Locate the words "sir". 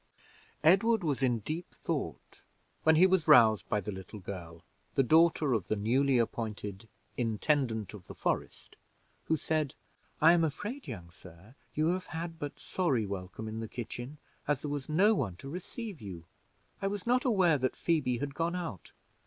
11.11-11.53